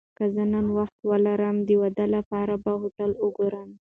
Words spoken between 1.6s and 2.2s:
د واده